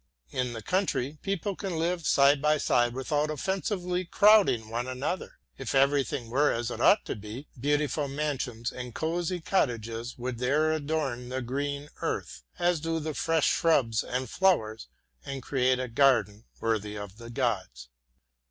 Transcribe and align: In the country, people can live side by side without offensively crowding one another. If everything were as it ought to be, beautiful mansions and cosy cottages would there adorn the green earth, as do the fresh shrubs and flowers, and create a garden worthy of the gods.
In 0.31 0.53
the 0.53 0.63
country, 0.63 1.19
people 1.21 1.55
can 1.55 1.77
live 1.77 2.07
side 2.07 2.41
by 2.41 2.57
side 2.57 2.95
without 2.95 3.29
offensively 3.29 4.03
crowding 4.03 4.69
one 4.69 4.87
another. 4.87 5.37
If 5.59 5.75
everything 5.75 6.31
were 6.31 6.51
as 6.51 6.71
it 6.71 6.81
ought 6.81 7.05
to 7.05 7.15
be, 7.15 7.47
beautiful 7.59 8.07
mansions 8.07 8.71
and 8.71 8.95
cosy 8.95 9.41
cottages 9.41 10.17
would 10.17 10.39
there 10.39 10.71
adorn 10.71 11.29
the 11.29 11.43
green 11.43 11.87
earth, 12.01 12.41
as 12.57 12.79
do 12.79 12.99
the 12.99 13.13
fresh 13.13 13.47
shrubs 13.51 14.03
and 14.03 14.27
flowers, 14.27 14.87
and 15.23 15.43
create 15.43 15.77
a 15.77 15.87
garden 15.87 16.45
worthy 16.59 16.97
of 16.97 17.17
the 17.19 17.29
gods. 17.29 17.89